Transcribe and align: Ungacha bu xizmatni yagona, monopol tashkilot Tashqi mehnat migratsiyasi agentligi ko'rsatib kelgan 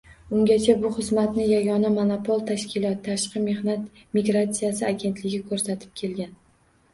Ungacha 0.35 0.75
bu 0.85 0.89
xizmatni 0.93 1.43
yagona, 1.49 1.91
monopol 1.97 2.41
tashkilot 2.47 3.03
Tashqi 3.09 3.43
mehnat 3.45 3.85
migratsiyasi 4.19 4.89
agentligi 4.89 5.43
ko'rsatib 5.53 5.95
kelgan 6.03 6.35